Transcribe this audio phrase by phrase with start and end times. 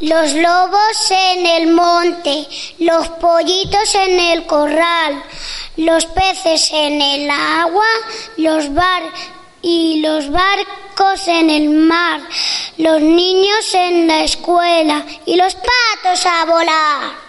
[0.00, 2.46] Los lobos en el monte,
[2.80, 5.24] los pollitos en el corral,
[5.78, 7.86] los peces en el agua,
[8.36, 9.04] los bar
[9.62, 12.20] y los barcos en el mar,
[12.76, 17.25] los niños en la escuela y los patos a volar.